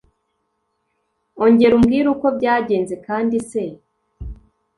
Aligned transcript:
Ongera 1.43 1.73
umbwire 1.77 2.07
uko 2.15 2.27
byagenze 2.37 2.95
kandi 3.07 3.37
se. 3.49 3.63